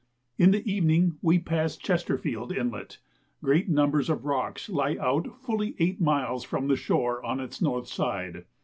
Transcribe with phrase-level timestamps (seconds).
[0.39, 2.97] In the evening we passed Chesterfield Inlet.
[3.43, 7.85] Great numbers of rocks lie out fully eight miles from the shore on its north
[7.87, 8.45] side.